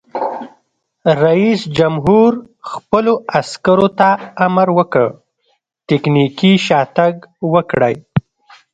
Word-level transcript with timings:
رئیس 1.23 1.61
جمهور 1.77 2.31
خپلو 2.71 3.13
عسکرو 3.39 3.87
ته 3.99 4.09
امر 4.45 4.67
وکړ؛ 4.77 5.07
تکتیکي 5.87 6.53
شاتګ 6.65 7.13
وکړئ! 7.53 7.95